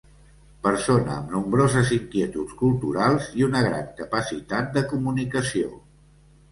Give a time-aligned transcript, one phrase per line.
[0.67, 5.73] Persona amb nombroses inquietuds culturals i una gran capacitat de comunicació.